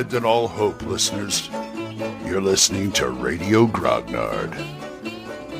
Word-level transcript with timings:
Abandon 0.00 0.24
all 0.24 0.48
hope, 0.48 0.80
listeners. 0.80 1.50
You're 2.24 2.40
listening 2.40 2.90
to 2.92 3.10
Radio 3.10 3.66
Grognard, 3.66 4.52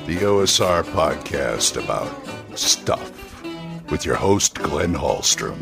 the 0.07 0.17
OSR 0.17 0.83
podcast 0.83 1.77
about 1.77 2.11
stuff, 2.59 3.43
with 3.91 4.07
your 4.07 4.15
host, 4.15 4.55
Glenn 4.55 4.95
Hallstrom. 4.95 5.59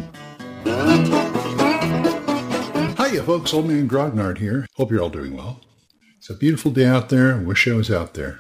Hiya, 2.97 3.25
folks. 3.25 3.53
Old 3.53 3.67
Man 3.67 3.89
Grognard 3.89 4.39
here. 4.39 4.65
Hope 4.77 4.93
you're 4.93 5.03
all 5.03 5.11
doing 5.11 5.37
well. 5.37 5.61
It's 6.19 6.31
a 6.31 6.35
beautiful 6.35 6.71
day 6.71 6.87
out 6.87 7.09
there. 7.09 7.37
Wish 7.37 7.67
I 7.67 7.75
was 7.75 7.91
out 7.91 8.15
there. 8.15 8.39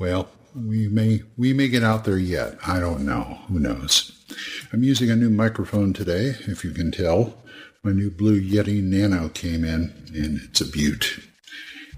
Well, 0.00 0.28
we 0.56 0.88
may 0.88 1.22
we 1.36 1.52
may 1.52 1.68
get 1.68 1.84
out 1.84 2.04
there 2.04 2.18
yet. 2.18 2.56
I 2.66 2.80
don't 2.80 3.04
know. 3.04 3.38
Who 3.48 3.58
knows? 3.58 4.12
I'm 4.72 4.82
using 4.82 5.10
a 5.10 5.16
new 5.16 5.30
microphone 5.30 5.92
today, 5.92 6.34
if 6.46 6.64
you 6.64 6.70
can 6.70 6.90
tell. 6.90 7.34
My 7.82 7.92
new 7.92 8.10
Blue 8.10 8.40
Yeti 8.40 8.82
Nano 8.82 9.28
came 9.28 9.64
in, 9.64 9.92
and 10.14 10.40
it's 10.42 10.60
a 10.60 10.66
beaut. 10.66 11.20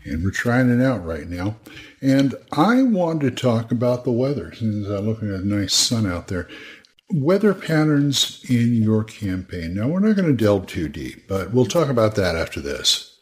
And 0.04 0.22
we're 0.22 0.30
trying 0.30 0.70
it 0.70 0.84
out 0.84 1.04
right 1.04 1.28
now. 1.28 1.56
And 2.02 2.34
I 2.52 2.82
want 2.82 3.20
to 3.22 3.30
talk 3.30 3.70
about 3.72 4.04
the 4.04 4.12
weather, 4.12 4.52
since 4.54 4.86
I'm 4.86 5.06
looking 5.06 5.32
at 5.34 5.40
a 5.40 5.46
nice 5.46 5.74
sun 5.74 6.06
out 6.06 6.28
there. 6.28 6.48
Weather 7.10 7.54
patterns 7.54 8.44
in 8.48 8.74
your 8.74 9.02
campaign. 9.02 9.74
Now, 9.74 9.88
we're 9.88 10.00
not 10.00 10.16
going 10.16 10.28
to 10.28 10.44
delve 10.44 10.66
too 10.66 10.88
deep, 10.88 11.26
but 11.26 11.52
we'll 11.52 11.64
talk 11.64 11.88
about 11.88 12.16
that 12.16 12.36
after 12.36 12.60
this. 12.60 13.17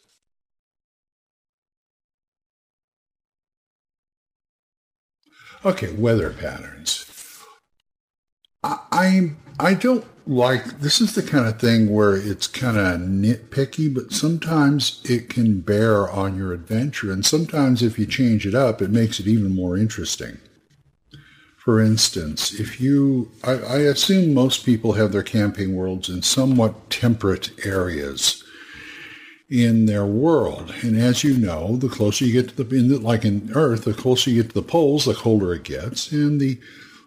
Okay, 5.67 5.93
weather 5.95 6.31
patterns. 6.31 7.43
I, 8.63 8.79
I 8.93 9.31
I 9.59 9.75
don't 9.75 10.05
like 10.25 10.79
this 10.79 11.01
is 11.01 11.17
the 11.17 11.25
kind 11.25 11.45
of 11.49 11.59
thing 11.59 11.93
where 11.93 12.15
it's 12.15 12.47
kind 12.47 12.77
of 12.77 13.01
nitpicky, 13.01 13.93
but 13.93 14.13
sometimes 14.13 15.01
it 15.05 15.29
can 15.29 15.63
bear 15.63 16.09
on 16.09 16.37
your 16.37 16.53
adventure, 16.53 17.11
and 17.11 17.27
sometimes 17.27 17.83
if 17.83 17.99
you 17.99 18.07
change 18.07 18.47
it 18.47 18.55
up, 18.55 18.81
it 18.81 18.91
makes 18.91 19.19
it 19.19 19.27
even 19.27 19.57
more 19.57 19.77
interesting. 19.77 20.39
For 21.59 21.81
instance, 21.81 22.61
if 22.61 22.81
you, 22.81 23.33
I, 23.43 23.55
I 23.55 23.79
assume 23.79 24.33
most 24.33 24.65
people 24.65 24.93
have 24.93 25.11
their 25.11 25.25
campaign 25.25 25.75
worlds 25.75 26.09
in 26.09 26.23
somewhat 26.23 26.91
temperate 26.91 27.51
areas 27.67 28.45
in 29.49 29.87
their 29.87 30.05
world. 30.05 30.75
And 30.83 30.97
as 30.97 31.23
you 31.23 31.37
know, 31.37 31.77
the 31.77 31.89
closer 31.89 32.25
you 32.25 32.33
get 32.33 32.51
to 32.51 32.65
the, 32.65 32.77
in 32.77 32.89
the, 32.89 32.99
like 32.99 33.25
in 33.25 33.51
Earth, 33.55 33.85
the 33.85 33.95
closer 33.95 34.31
you 34.31 34.43
get 34.43 34.51
to 34.51 34.61
the 34.61 34.67
poles, 34.67 35.05
the 35.05 35.15
colder 35.15 35.55
it 35.55 35.63
gets, 35.65 36.11
and 36.11 36.41
the 36.41 36.59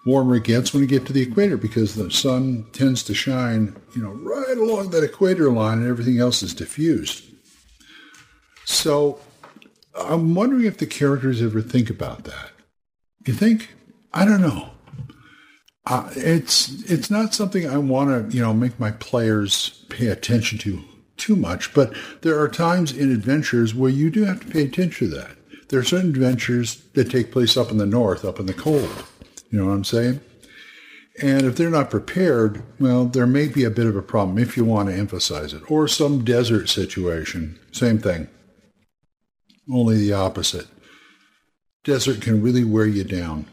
warmer 0.06 0.36
it 0.36 0.46
gets 0.46 0.74
when 0.74 0.82
you 0.82 0.88
get 0.88 1.06
to 1.06 1.14
the 1.14 1.22
equator 1.22 1.58
because 1.58 1.96
the 1.96 2.10
sun 2.10 2.66
tends 2.72 3.04
to 3.04 3.14
shine, 3.14 3.76
you 3.96 4.02
know, 4.02 4.12
right 4.12 4.58
along 4.58 4.90
that 4.92 5.04
equator 5.04 5.52
line 5.52 5.80
and 5.80 5.88
everything 5.90 6.20
else 6.20 6.42
is 6.42 6.54
diffused. 6.54 7.26
So 8.66 9.20
I'm 9.96 10.34
wondering 10.34 10.66
if 10.66 10.78
the 10.78 10.86
characters 10.86 11.42
ever 11.42 11.62
think 11.62 11.90
about 11.90 12.24
that. 12.24 12.52
You 13.26 13.34
think? 13.34 13.70
I 14.14 14.26
don't 14.26 14.42
know. 14.42 14.70
Uh, 15.86 16.10
it's 16.16 16.84
it's 16.90 17.10
not 17.10 17.34
something 17.34 17.68
I 17.68 17.78
want 17.78 18.30
to 18.32 18.36
you 18.36 18.44
know 18.44 18.54
make 18.54 18.80
my 18.80 18.92
players 18.92 19.86
pay 19.90 20.08
attention 20.08 20.58
to 20.60 20.84
too 21.20 21.36
much, 21.36 21.74
but 21.74 21.94
there 22.22 22.40
are 22.40 22.48
times 22.48 22.92
in 22.92 23.12
adventures 23.12 23.76
where 23.76 23.92
you 23.92 24.10
do 24.10 24.24
have 24.24 24.40
to 24.40 24.48
pay 24.48 24.64
attention 24.64 25.10
to 25.10 25.16
that. 25.18 25.32
There 25.70 25.80
are 25.80 25.84
certain 25.84 26.10
adventures 26.10 26.82
that 26.94 27.12
take 27.12 27.32
place 27.32 27.56
up 27.56 27.70
in 27.70 27.78
the 27.78 27.86
north, 27.86 28.26
up 28.26 28.40
in 28.40 28.48
the 28.48 28.54
cold. 28.54 29.04
You 29.52 29.60
know 29.60 29.66
what 29.68 29.74
I'm 29.74 29.84
saying? 29.84 30.22
And 31.22 31.46
if 31.46 31.56
they're 31.56 31.70
not 31.70 31.90
prepared, 31.90 32.64
well, 32.80 33.06
there 33.06 33.28
may 33.28 33.48
be 33.48 33.64
a 33.66 33.70
bit 33.70 33.86
of 33.86 33.96
a 33.96 34.02
problem 34.02 34.38
if 34.38 34.56
you 34.56 34.64
want 34.64 34.90
to 34.90 34.96
emphasize 34.96 35.54
it. 35.54 35.70
Or 35.70 35.88
some 35.88 36.24
desert 36.24 36.70
situation, 36.70 37.60
same 37.72 38.00
thing. 38.00 38.30
Only 39.72 39.98
the 39.98 40.14
opposite. 40.14 40.68
Desert 41.84 42.22
can 42.22 42.42
really 42.42 42.64
wear 42.64 42.86
you 42.86 43.04
down 43.04 43.46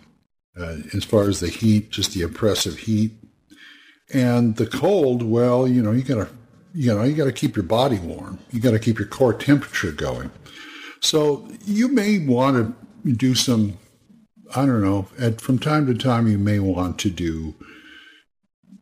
uh, 0.58 0.76
as 0.94 1.04
far 1.04 1.28
as 1.28 1.40
the 1.40 1.48
heat, 1.48 1.90
just 1.90 2.12
the 2.12 2.22
oppressive 2.22 2.78
heat. 2.78 3.12
And 4.12 4.56
the 4.56 4.66
cold, 4.66 5.22
well, 5.22 5.66
you 5.66 5.82
know, 5.82 5.92
you 5.92 6.02
gotta, 6.02 6.28
you 6.76 6.94
know, 6.94 7.02
you 7.02 7.14
gotta 7.14 7.32
keep 7.32 7.56
your 7.56 7.64
body 7.64 7.98
warm. 7.98 8.38
You 8.50 8.60
gotta 8.60 8.78
keep 8.78 8.98
your 8.98 9.08
core 9.08 9.32
temperature 9.32 9.92
going. 9.92 10.30
So 11.00 11.48
you 11.64 11.88
may 11.88 12.18
want 12.18 12.76
to 13.04 13.12
do 13.12 13.34
some 13.34 13.78
I 14.54 14.64
don't 14.64 14.82
know. 14.82 15.08
At, 15.18 15.40
from 15.40 15.58
time 15.58 15.86
to 15.86 15.94
time, 15.94 16.28
you 16.28 16.38
may 16.38 16.60
want 16.60 16.98
to 17.00 17.10
do, 17.10 17.54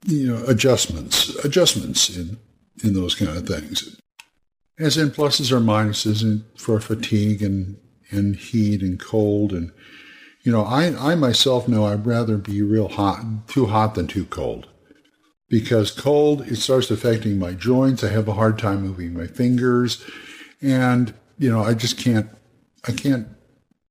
you 0.04 0.26
know, 0.26 0.44
adjustments, 0.44 1.34
adjustments 1.44 2.14
in 2.14 2.38
in 2.82 2.92
those 2.92 3.14
kind 3.14 3.36
of 3.36 3.46
things, 3.46 3.98
as 4.78 4.98
in 4.98 5.10
pluses 5.10 5.52
or 5.52 5.60
minuses 5.60 6.22
in, 6.22 6.44
for 6.56 6.80
fatigue 6.80 7.42
and 7.42 7.76
and 8.10 8.36
heat 8.36 8.82
and 8.82 9.00
cold 9.00 9.52
and 9.52 9.72
you 10.42 10.52
know, 10.52 10.64
I 10.64 11.12
I 11.12 11.14
myself 11.14 11.68
know 11.68 11.86
I'd 11.86 12.04
rather 12.04 12.36
be 12.36 12.60
real 12.60 12.88
hot, 12.88 13.48
too 13.48 13.66
hot 13.66 13.94
than 13.94 14.06
too 14.06 14.26
cold, 14.26 14.68
because 15.48 15.90
cold 15.90 16.42
it 16.42 16.56
starts 16.56 16.90
affecting 16.90 17.38
my 17.38 17.52
joints. 17.52 18.02
I 18.02 18.08
have 18.08 18.28
a 18.28 18.34
hard 18.34 18.58
time 18.58 18.82
moving 18.82 19.14
my 19.14 19.26
fingers, 19.26 20.04
and 20.62 21.14
you 21.38 21.50
know, 21.50 21.62
I 21.62 21.74
just 21.74 21.98
can't 21.98 22.28
I 22.86 22.92
can't 22.92 23.28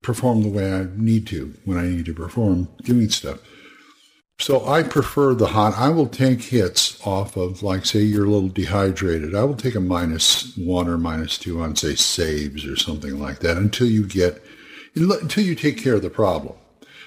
perform 0.01 0.43
the 0.43 0.49
way 0.49 0.73
I 0.73 0.87
need 0.95 1.27
to 1.27 1.53
when 1.65 1.77
I 1.77 1.87
need 1.87 2.05
to 2.05 2.13
perform 2.13 2.69
doing 2.83 3.09
stuff. 3.09 3.39
So 4.39 4.67
I 4.67 4.83
prefer 4.83 5.33
the 5.33 5.47
hot. 5.47 5.73
I 5.77 5.89
will 5.89 6.07
take 6.07 6.41
hits 6.41 6.99
off 7.05 7.37
of, 7.37 7.63
like, 7.63 7.85
say 7.85 7.99
you're 7.99 8.25
a 8.25 8.29
little 8.29 8.49
dehydrated. 8.49 9.35
I 9.35 9.43
will 9.43 9.55
take 9.55 9.75
a 9.75 9.79
minus 9.79 10.57
one 10.57 10.89
or 10.89 10.97
minus 10.97 11.37
two 11.37 11.61
on, 11.61 11.75
say, 11.75 11.95
saves 11.95 12.65
or 12.65 12.75
something 12.75 13.19
like 13.19 13.39
that 13.39 13.57
until 13.57 13.87
you 13.87 14.05
get, 14.05 14.43
until 14.95 15.45
you 15.45 15.55
take 15.55 15.77
care 15.77 15.95
of 15.95 16.01
the 16.01 16.09
problem. 16.09 16.55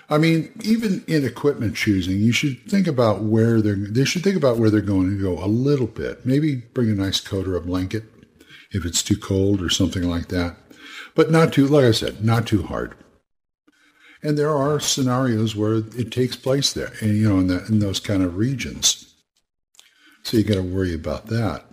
I 0.09 0.19
mean, 0.19 0.53
even 0.62 1.05
in 1.09 1.25
equipment 1.25 1.75
choosing, 1.75 2.19
you 2.19 2.33
should 2.33 2.62
think 2.71 2.87
about 2.87 3.22
where 3.22 3.61
they're, 3.61 3.75
they 3.75 4.05
should 4.05 4.22
think 4.22 4.37
about 4.37 4.56
where 4.56 4.71
they're 4.71 4.81
going 4.81 5.11
to 5.11 5.21
go 5.21 5.43
a 5.43 5.47
little 5.47 5.89
bit. 5.89 6.25
Maybe 6.25 6.56
bring 6.56 6.91
a 6.91 6.94
nice 6.94 7.21
coat 7.21 7.49
or 7.49 7.56
a 7.56 7.61
blanket 7.61 8.05
if 8.71 8.84
it's 8.84 9.03
too 9.03 9.17
cold 9.17 9.61
or 9.61 9.69
something 9.69 10.05
like 10.05 10.28
that 10.28 10.56
but 11.17 11.31
not 11.31 11.53
too, 11.53 11.67
like 11.67 11.87
I 11.87 11.91
said, 11.91 12.25
not 12.25 12.47
too 12.47 12.62
hard. 12.62 12.94
And 14.22 14.39
there 14.39 14.55
are 14.55 14.78
scenarios 14.78 15.56
where 15.56 15.77
it 15.77 16.12
takes 16.12 16.37
place 16.37 16.73
there, 16.73 16.93
and 17.00 17.17
you 17.17 17.28
know, 17.28 17.38
in, 17.41 17.47
the, 17.49 17.67
in 17.67 17.81
those 17.81 17.99
kind 17.99 18.23
of 18.23 18.37
regions. 18.37 19.15
So 20.23 20.37
you 20.37 20.44
got 20.44 20.55
to 20.55 20.62
worry 20.62 20.94
about 20.94 21.27
that. 21.27 21.65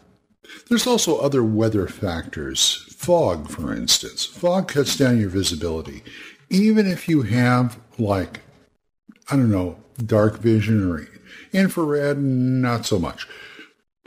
There's 0.69 0.87
also 0.87 1.17
other 1.17 1.43
weather 1.43 1.87
factors. 1.87 2.85
Fog, 2.95 3.49
for 3.49 3.73
instance. 3.75 4.25
Fog 4.25 4.69
cuts 4.69 4.97
down 4.97 5.19
your 5.19 5.29
visibility. 5.29 6.03
Even 6.49 6.87
if 6.87 7.09
you 7.09 7.23
have, 7.23 7.79
like, 7.97 8.41
I 9.29 9.35
don't 9.35 9.51
know, 9.51 9.77
dark 10.05 10.39
vision 10.39 10.89
or 10.89 11.07
infrared, 11.51 12.17
not 12.17 12.85
so 12.85 12.99
much, 12.99 13.27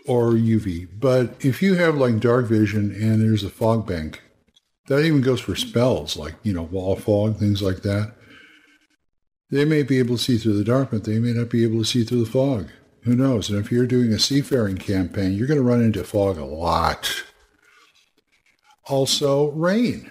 or 0.07 0.33
UV. 0.33 0.89
But 0.99 1.35
if 1.45 1.63
you 1.63 1.75
have, 1.75 1.97
like, 1.97 2.21
dark 2.21 2.47
vision 2.47 2.93
and 2.93 3.21
there's 3.21 3.45
a 3.45 3.51
fog 3.51 3.87
bank, 3.87 4.23
that 4.89 5.05
even 5.05 5.21
goes 5.21 5.41
for 5.41 5.57
spells 5.57 6.17
like, 6.17 6.35
you 6.43 6.53
know, 6.53 6.63
wall 6.63 6.97
fog, 6.97 7.39
things 7.39 7.63
like 7.63 7.83
that. 7.83 8.15
They 9.51 9.65
may 9.65 9.83
be 9.83 9.99
able 9.99 10.17
to 10.17 10.23
see 10.23 10.39
through 10.39 10.59
the 10.59 10.65
dark, 10.65 10.91
but 10.91 11.05
they 11.05 11.19
may 11.19 11.33
not 11.33 11.51
be 11.51 11.65
able 11.65 11.79
to 11.79 11.85
see 11.85 12.05
through 12.05 12.25
the 12.25 12.31
fog. 12.31 12.69
Who 13.03 13.15
knows? 13.15 13.49
And 13.49 13.59
if 13.59 13.71
you're 13.71 13.87
doing 13.87 14.13
a 14.13 14.19
seafaring 14.19 14.79
campaign, 14.79 15.33
you're 15.33 15.47
going 15.47 15.61
to 15.61 15.65
run 15.65 15.83
into 15.83 16.03
fog 16.03 16.39
a 16.39 16.45
lot. 16.45 17.25
Also, 18.89 19.51
rain. 19.53 20.11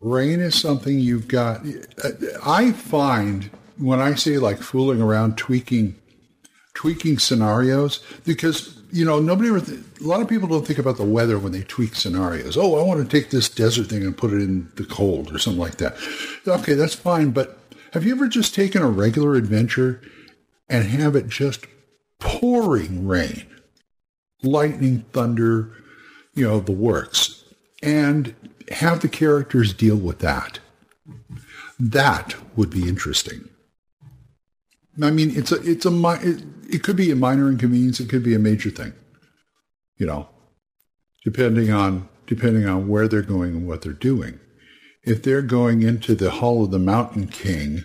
Rain 0.00 0.40
is 0.40 0.54
something 0.54 0.98
you've 0.98 1.28
got. 1.28 1.62
I 2.44 2.72
find 2.72 3.50
when 3.78 4.00
I 4.00 4.14
say 4.14 4.38
like 4.38 4.58
fooling 4.58 5.00
around, 5.00 5.36
tweaking, 5.36 5.96
tweaking 6.74 7.18
scenarios, 7.18 8.02
because 8.24 8.76
you 8.92 9.04
know, 9.04 9.18
nobody 9.18 9.48
a 9.48 10.06
lot 10.06 10.20
of 10.20 10.28
people 10.28 10.48
don't 10.48 10.66
think 10.66 10.78
about 10.78 10.96
the 10.96 11.04
weather 11.04 11.38
when 11.38 11.52
they 11.52 11.62
tweak 11.62 11.94
scenarios. 11.94 12.56
Oh, 12.56 12.78
I 12.78 12.82
want 12.82 13.02
to 13.02 13.20
take 13.20 13.30
this 13.30 13.48
desert 13.48 13.88
thing 13.88 14.02
and 14.02 14.16
put 14.16 14.32
it 14.32 14.40
in 14.40 14.70
the 14.76 14.84
cold 14.84 15.34
or 15.34 15.38
something 15.38 15.60
like 15.60 15.76
that. 15.76 15.96
Okay, 16.46 16.74
that's 16.74 16.94
fine. 16.94 17.30
But 17.30 17.58
have 17.92 18.04
you 18.04 18.14
ever 18.14 18.28
just 18.28 18.54
taken 18.54 18.82
a 18.82 18.88
regular 18.88 19.34
adventure 19.34 20.00
and 20.68 20.88
have 20.88 21.16
it 21.16 21.28
just 21.28 21.66
pouring 22.20 23.06
rain, 23.06 23.46
lightning, 24.42 25.04
thunder, 25.12 25.72
you 26.34 26.46
know, 26.46 26.60
the 26.60 26.72
works, 26.72 27.44
and 27.82 28.34
have 28.70 29.00
the 29.00 29.08
characters 29.08 29.72
deal 29.72 29.96
with 29.96 30.18
that? 30.20 30.60
That 31.78 32.34
would 32.56 32.70
be 32.70 32.88
interesting. 32.88 33.48
I 35.02 35.10
mean, 35.10 35.30
it's 35.36 35.52
a, 35.52 35.56
it's 35.62 35.84
a, 35.84 36.18
it, 36.22 36.42
it 36.70 36.82
could 36.82 36.96
be 36.96 37.10
a 37.10 37.16
minor 37.16 37.48
inconvenience. 37.50 38.00
It 38.00 38.08
could 38.08 38.22
be 38.22 38.34
a 38.34 38.38
major 38.38 38.70
thing, 38.70 38.94
you 39.98 40.06
know, 40.06 40.28
depending 41.24 41.70
on, 41.70 42.08
depending 42.26 42.66
on 42.66 42.88
where 42.88 43.06
they're 43.08 43.22
going 43.22 43.54
and 43.54 43.68
what 43.68 43.82
they're 43.82 43.92
doing. 43.92 44.40
If 45.02 45.22
they're 45.22 45.42
going 45.42 45.82
into 45.82 46.14
the 46.14 46.30
Hall 46.30 46.64
of 46.64 46.70
the 46.70 46.78
Mountain 46.78 47.28
King, 47.28 47.84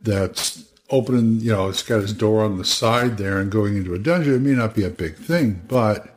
that's 0.00 0.70
opening, 0.90 1.40
you 1.40 1.50
know, 1.50 1.68
it's 1.68 1.82
got 1.82 2.02
his 2.02 2.12
door 2.12 2.44
on 2.44 2.58
the 2.58 2.64
side 2.64 3.16
there 3.16 3.38
and 3.38 3.50
going 3.50 3.76
into 3.76 3.94
a 3.94 3.98
dungeon, 3.98 4.34
it 4.34 4.40
may 4.40 4.52
not 4.52 4.74
be 4.74 4.84
a 4.84 4.90
big 4.90 5.16
thing, 5.16 5.62
but 5.66 6.16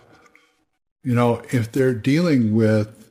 You 1.04 1.16
know, 1.16 1.42
if 1.52 1.72
they're 1.72 1.94
dealing 1.94 2.54
with 2.54 3.09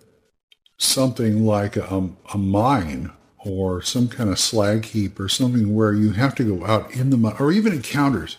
something 0.79 1.45
like 1.45 1.77
a, 1.77 2.11
a 2.33 2.39
mine 2.39 3.11
or 3.39 3.83
some 3.83 4.09
kind 4.09 4.31
of 4.31 4.39
slag 4.39 4.85
heap 4.87 5.19
or 5.21 5.29
something 5.29 5.75
where 5.75 5.93
you 5.93 6.13
have 6.13 6.35
to 6.37 6.45
go 6.45 6.65
out 6.65 6.91
in 6.93 7.11
the 7.11 7.17
mud, 7.17 7.41
or 7.41 7.53
even 7.53 7.73
encounters, 7.73 8.37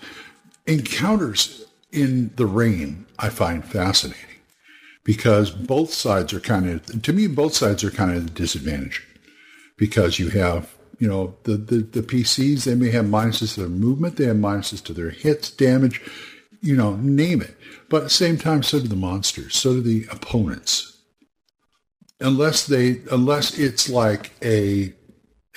encounters 0.65 1.65
in 1.91 2.31
the 2.36 2.45
rain, 2.45 3.06
I 3.18 3.30
find 3.30 3.63
fascinating 3.63 4.25
because 5.03 5.51
both 5.51 5.94
sides 5.94 6.33
are 6.33 6.39
kind 6.39 6.69
of, 6.69 7.01
to 7.01 7.13
me, 7.13 7.27
both 7.27 7.53
sides 7.53 7.83
are 7.83 7.91
kind 7.91 8.12
of 8.12 8.25
the 8.25 8.31
disadvantage 8.31 9.06
because 9.77 10.19
you 10.19 10.30
have, 10.30 10.74
you 11.00 11.07
know, 11.07 11.35
the, 11.44 11.53
the, 11.53 11.77
the 11.77 12.01
PCs, 12.01 12.65
they 12.65 12.75
may 12.75 12.92
have 12.92 13.06
minuses 13.06 13.56
to 13.56 13.62
their 13.62 13.69
movement, 13.69 14.18
they 14.18 14.25
have 14.25 14.38
minuses 14.38 14.83
to 14.83 14.94
their 14.94 15.09
hits, 15.09 15.50
damage, 15.50 16.01
you 16.62 16.75
know, 16.75 16.95
name 16.97 17.42
it. 17.42 17.56
But 17.89 17.97
at 17.97 18.03
the 18.03 18.09
same 18.09 18.38
time, 18.38 18.63
so 18.63 18.80
do 18.80 18.88
the 18.88 18.95
monsters, 18.95 19.56
so 19.56 19.74
do 19.74 19.81
the 19.81 20.06
opponents. 20.12 20.99
Unless 22.19 22.68
they, 22.68 23.01
unless 23.12 23.57
it's 23.57 23.89
like 23.89 24.31
a, 24.42 24.94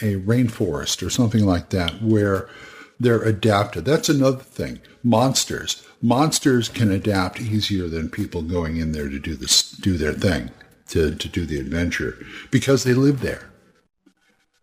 a 0.01 0.17
rainforest 0.17 1.05
or 1.05 1.11
something 1.11 1.45
like 1.45 1.71
that 1.71 2.03
where 2.03 2.49
they're 3.01 3.23
adapted. 3.23 3.85
That's 3.85 4.09
another 4.09 4.43
thing. 4.43 4.81
Monsters. 5.03 5.87
Monsters 6.01 6.69
can 6.69 6.91
adapt 6.91 7.41
easier 7.41 7.89
than 7.89 8.09
people 8.09 8.43
going 8.43 8.77
in 8.77 8.93
there 8.93 9.09
to 9.09 9.19
do 9.19 9.35
this, 9.35 9.73
do 9.73 9.97
their 9.97 10.13
thing, 10.13 10.51
to, 10.89 11.15
to 11.15 11.29
do 11.29 11.45
the 11.45 11.59
adventure 11.59 12.17
because 12.51 12.85
they 12.85 12.95
live 12.95 13.21
there. 13.21 13.51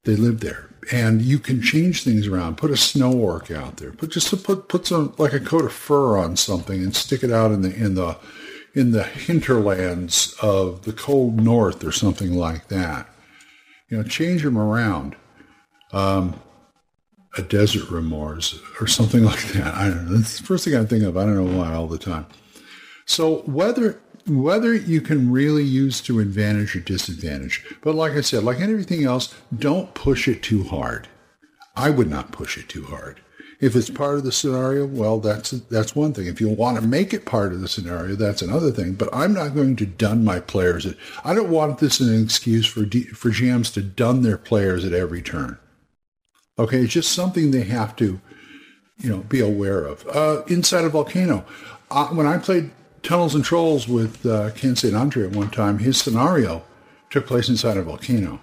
They 0.06 0.16
live 0.16 0.40
there. 0.40 0.70
And 0.92 1.22
you 1.22 1.38
can 1.38 1.62
change 1.62 2.04
things 2.04 2.28
around. 2.28 2.58
Put 2.58 2.72
a 2.72 2.78
snow 2.78 3.12
orc 3.12 3.52
out 3.52 3.78
there. 3.78 3.92
Put 3.92 4.12
just 4.12 4.44
put 4.44 4.70
put 4.70 4.88
some 4.88 5.14
like 5.18 5.34
a 5.34 5.40
coat 5.40 5.66
of 5.66 5.74
fur 5.74 6.18
on 6.18 6.36
something 6.36 6.82
and 6.82 6.96
stick 6.96 7.24
it 7.24 7.32
out 7.32 7.52
in 7.52 7.62
the 7.62 7.76
in 7.76 7.96
the 7.96 8.18
in 8.74 8.92
the 8.92 9.04
hinterlands 9.04 10.36
of 10.42 10.84
the 10.84 10.94
cold 10.94 11.42
north 11.42 11.84
or 11.84 11.92
something 11.92 12.34
like 12.34 12.68
that. 12.68 13.08
You 13.90 13.98
know, 13.98 14.04
change 14.04 14.44
them 14.44 14.58
around. 14.58 15.16
Um, 15.92 16.40
a 17.38 17.42
desert 17.42 17.84
remorhaz 17.84 18.60
or 18.82 18.88
something 18.88 19.24
like 19.32 19.44
that. 19.54 19.74
I 19.76 19.90
don't 19.90 20.06
know. 20.06 20.18
That's 20.18 20.40
the 20.40 20.46
first 20.46 20.66
thing 20.66 20.76
I 20.76 20.86
think 20.86 21.04
of. 21.04 21.18
I 21.18 21.26
don't 21.26 21.36
know 21.36 21.58
why 21.58 21.74
all 21.74 21.88
the 21.88 21.98
time. 21.98 22.26
So 23.06 23.38
whether 23.46 24.00
whether 24.28 24.76
you 24.76 25.02
can 25.02 25.32
really 25.32 25.64
use 25.64 26.02
to 26.02 26.20
advantage 26.20 26.76
or 26.76 26.82
disadvantage, 26.82 27.66
but 27.82 27.96
like 27.96 28.14
I 28.14 28.22
said, 28.22 28.44
like 28.44 28.60
everything 28.60 29.04
else, 29.04 29.34
don't 29.58 29.94
push 29.96 30.28
it 30.28 30.44
too 30.44 30.64
hard. 30.64 31.08
I 31.76 31.90
would 31.90 32.10
not 32.10 32.32
push 32.32 32.58
it 32.58 32.70
too 32.70 32.84
hard. 32.84 33.22
If 33.60 33.76
it's 33.76 33.90
part 33.90 34.16
of 34.16 34.24
the 34.24 34.32
scenario, 34.32 34.86
well, 34.86 35.20
that's 35.20 35.52
that's 35.52 35.94
one 35.94 36.14
thing. 36.14 36.28
If 36.28 36.40
you 36.40 36.48
want 36.48 36.80
to 36.80 36.88
make 36.88 37.14
it 37.14 37.26
part 37.26 37.52
of 37.52 37.60
the 37.60 37.68
scenario, 37.68 38.16
that's 38.16 38.42
another 38.42 38.72
thing. 38.72 38.94
But 38.94 39.10
I'm 39.14 39.34
not 39.34 39.54
going 39.54 39.76
to 39.78 39.86
dun 39.86 40.24
my 40.24 40.40
players. 40.40 40.88
I 41.26 41.34
don't 41.34 41.50
want 41.50 41.80
this 41.80 42.00
an 42.00 42.24
excuse 42.24 42.66
for 42.66 42.84
for 42.84 43.32
GMs 43.32 43.74
to 43.74 43.82
dun 43.82 44.22
their 44.22 44.38
players 44.38 44.86
at 44.86 44.94
every 44.94 45.22
turn. 45.22 45.58
Okay, 46.58 46.80
it's 46.80 46.94
just 46.94 47.12
something 47.12 47.52
they 47.52 47.64
have 47.64 47.96
to, 47.98 48.22
you 48.98 49.10
know, 49.10 49.20
be 49.20 49.42
aware 49.42 49.84
of. 49.84 50.08
Uh, 50.08 50.44
inside 50.48 50.86
a 50.86 50.90
volcano, 50.90 51.46
uh, 51.92 52.08
when 52.08 52.28
I 52.28 52.38
played 52.38 52.72
Tunnels 53.04 53.36
and 53.36 53.44
Trolls 53.44 53.88
with 53.88 54.26
uh, 54.26 54.52
Ken 54.52 54.76
St. 54.76 54.96
Andre 54.96 55.26
at 55.26 55.36
one 55.36 55.50
time, 55.50 55.80
his 55.80 55.98
scenario 55.98 56.64
took 57.10 57.28
place 57.28 57.50
inside 57.50 57.78
a 57.78 57.84
volcano. 57.84 58.40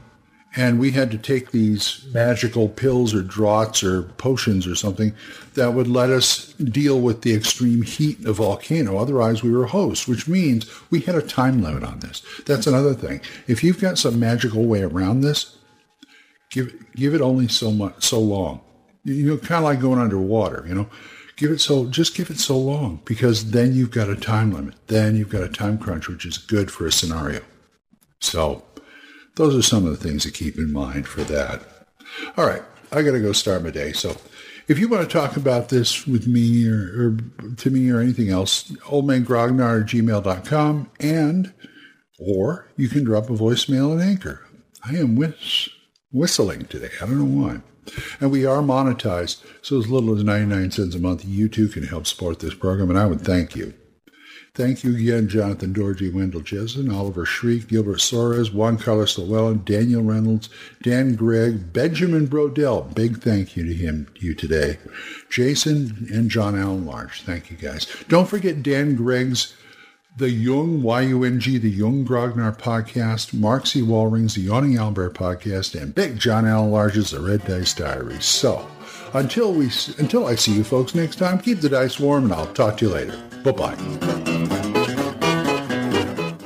And 0.56 0.80
we 0.80 0.92
had 0.92 1.10
to 1.10 1.18
take 1.18 1.50
these 1.50 2.04
magical 2.14 2.68
pills 2.68 3.14
or 3.14 3.22
draughts 3.22 3.84
or 3.84 4.02
potions 4.02 4.66
or 4.66 4.74
something 4.74 5.12
that 5.54 5.74
would 5.74 5.86
let 5.86 6.08
us 6.08 6.54
deal 6.54 7.00
with 7.00 7.22
the 7.22 7.34
extreme 7.34 7.82
heat 7.82 8.24
of 8.24 8.36
volcano. 8.36 8.96
Otherwise, 8.96 9.42
we 9.42 9.52
were 9.52 9.66
hosts, 9.66 10.08
which 10.08 10.26
means 10.26 10.66
we 10.90 11.00
had 11.00 11.14
a 11.14 11.22
time 11.22 11.62
limit 11.62 11.84
on 11.84 12.00
this. 12.00 12.22
That's 12.46 12.66
another 12.66 12.94
thing. 12.94 13.20
If 13.46 13.62
you've 13.62 13.80
got 13.80 13.98
some 13.98 14.18
magical 14.18 14.64
way 14.64 14.82
around 14.82 15.20
this, 15.20 15.56
Give 16.50 16.72
give 16.94 17.14
it 17.14 17.20
only 17.20 17.48
so 17.48 17.70
much 17.70 18.04
so 18.04 18.20
long. 18.20 18.60
You 19.04 19.26
know, 19.26 19.36
kind 19.36 19.58
of 19.58 19.64
like 19.64 19.80
going 19.80 19.98
underwater. 19.98 20.64
You 20.66 20.74
know, 20.74 20.88
give 21.36 21.50
it 21.50 21.60
so 21.60 21.86
just 21.86 22.14
give 22.14 22.30
it 22.30 22.38
so 22.38 22.56
long 22.56 23.00
because 23.04 23.50
then 23.50 23.74
you've 23.74 23.90
got 23.90 24.08
a 24.08 24.16
time 24.16 24.52
limit. 24.52 24.74
Then 24.86 25.16
you've 25.16 25.28
got 25.28 25.42
a 25.42 25.48
time 25.48 25.78
crunch, 25.78 26.08
which 26.08 26.24
is 26.24 26.38
good 26.38 26.70
for 26.70 26.86
a 26.86 26.92
scenario. 26.92 27.40
So 28.20 28.64
those 29.36 29.54
are 29.54 29.62
some 29.62 29.86
of 29.86 29.90
the 29.90 30.08
things 30.08 30.24
to 30.24 30.30
keep 30.30 30.56
in 30.56 30.72
mind 30.72 31.06
for 31.06 31.22
that. 31.24 31.62
All 32.36 32.46
right, 32.46 32.62
I 32.92 33.02
got 33.02 33.12
to 33.12 33.20
go 33.20 33.32
start 33.32 33.62
my 33.62 33.70
day. 33.70 33.92
So 33.92 34.16
if 34.68 34.78
you 34.78 34.88
want 34.88 35.08
to 35.08 35.12
talk 35.12 35.36
about 35.36 35.68
this 35.68 36.06
with 36.06 36.26
me 36.26 36.68
or, 36.68 36.74
or 36.74 37.16
to 37.56 37.70
me 37.70 37.90
or 37.90 38.00
anything 38.00 38.30
else, 38.30 38.70
oldmangrognard 38.86 39.82
at 39.82 39.88
gmail.com 39.88 40.90
and 41.00 41.54
or 42.18 42.68
you 42.76 42.88
can 42.88 43.04
drop 43.04 43.30
a 43.30 43.34
voicemail 43.34 44.00
at 44.00 44.06
Anchor. 44.06 44.44
I 44.84 44.96
am 44.96 45.16
whistling 46.10 46.64
today. 46.66 46.90
I 47.00 47.06
don't 47.06 47.18
know 47.18 47.42
why. 47.44 47.60
And 48.20 48.30
we 48.30 48.44
are 48.44 48.62
monetized, 48.62 49.44
so 49.62 49.78
as 49.78 49.88
little 49.88 50.16
as 50.16 50.24
99 50.24 50.70
cents 50.72 50.94
a 50.94 50.98
month, 50.98 51.24
you 51.24 51.48
too 51.48 51.68
can 51.68 51.84
help 51.84 52.06
support 52.06 52.40
this 52.40 52.54
program, 52.54 52.90
and 52.90 52.98
I 52.98 53.06
would 53.06 53.20
thank 53.20 53.54
you. 53.54 53.74
Thank 54.56 54.84
you 54.84 54.96
again, 54.96 55.28
Jonathan 55.28 55.74
Dorji, 55.74 56.10
Wendell 56.10 56.40
Jessen, 56.40 56.90
Oliver 56.90 57.26
Shriek, 57.26 57.68
Gilbert 57.68 57.98
Soares, 57.98 58.54
Juan 58.54 58.78
Carlos 58.78 59.18
Llewellyn, 59.18 59.62
Daniel 59.66 60.02
Reynolds, 60.02 60.48
Dan 60.82 61.14
Gregg, 61.14 61.74
Benjamin 61.74 62.26
Brodell. 62.26 62.94
Big 62.94 63.18
thank 63.18 63.54
you 63.54 63.66
to 63.66 63.74
him, 63.74 64.08
you 64.16 64.34
today. 64.34 64.78
Jason 65.28 66.08
and 66.10 66.30
John 66.30 66.58
Allen 66.58 66.86
Large. 66.86 67.20
Thank 67.20 67.50
you 67.50 67.58
guys. 67.58 67.86
Don't 68.08 68.30
forget 68.30 68.62
Dan 68.62 68.96
Gregg's 68.96 69.54
the 70.16 70.30
Yung, 70.30 70.82
Y-U-N-G, 70.82 71.58
the 71.58 71.68
Yung 71.68 72.06
Grognard 72.06 72.58
podcast, 72.58 73.34
Mark 73.34 73.66
C. 73.66 73.82
Wallring's 73.82 74.36
The 74.36 74.40
Yawning 74.40 74.76
Owlbear 74.76 75.10
podcast, 75.10 75.78
and 75.78 75.94
Big 75.94 76.18
John 76.18 76.46
Allen 76.46 76.70
Large's 76.70 77.10
The 77.10 77.20
Red 77.20 77.44
Dice 77.44 77.74
Diaries. 77.74 78.24
So, 78.24 78.66
until 79.12 79.52
we, 79.52 79.66
until 79.98 80.26
I 80.26 80.34
see 80.34 80.54
you 80.54 80.64
folks 80.64 80.94
next 80.94 81.16
time, 81.16 81.38
keep 81.38 81.60
the 81.60 81.68
dice 81.68 82.00
warm, 82.00 82.24
and 82.24 82.32
I'll 82.32 82.50
talk 82.54 82.78
to 82.78 82.86
you 82.86 82.92
later. 82.94 83.22
Bye-bye. 83.44 84.25